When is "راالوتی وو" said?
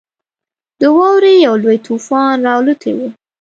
2.47-3.07